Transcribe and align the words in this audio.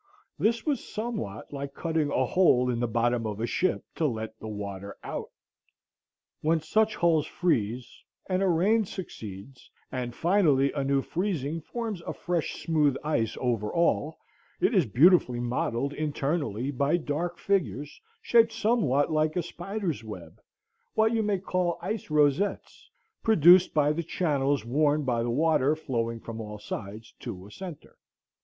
This 0.39 0.65
was 0.65 0.83
somewhat 0.83 1.53
like 1.53 1.75
cutting 1.75 2.09
a 2.09 2.25
hole 2.25 2.71
in 2.71 2.79
the 2.79 2.87
bottom 2.87 3.27
of 3.27 3.39
a 3.39 3.45
ship 3.45 3.85
to 3.93 4.07
let 4.07 4.39
the 4.39 4.47
water 4.47 4.97
out. 5.03 5.29
When 6.41 6.59
such 6.59 6.95
holes 6.95 7.27
freeze, 7.27 7.87
and 8.27 8.41
a 8.41 8.47
rain 8.47 8.83
succeeds, 8.83 9.69
and 9.91 10.15
finally 10.15 10.71
a 10.71 10.83
new 10.83 11.03
freezing 11.03 11.61
forms 11.61 12.01
a 12.01 12.13
fresh 12.13 12.63
smooth 12.63 12.95
ice 13.03 13.37
over 13.39 13.71
all, 13.71 14.17
it 14.59 14.73
is 14.73 14.87
beautifully 14.87 15.39
mottled 15.39 15.93
internally 15.93 16.71
by 16.71 16.97
dark 16.97 17.37
figures, 17.37 18.01
shaped 18.23 18.51
somewhat 18.51 19.11
like 19.11 19.35
a 19.35 19.43
spider's 19.43 20.03
web, 20.03 20.41
what 20.95 21.11
you 21.11 21.21
may 21.21 21.37
call 21.37 21.77
ice 21.79 22.09
rosettes, 22.09 22.89
produced 23.21 23.75
by 23.75 23.93
the 23.93 24.01
channels 24.01 24.65
worn 24.65 25.03
by 25.03 25.21
the 25.21 25.29
water 25.29 25.75
flowing 25.75 26.19
from 26.19 26.41
all 26.41 26.57
sides 26.57 27.13
to 27.19 27.45
a 27.45 27.51
centre. 27.51 27.97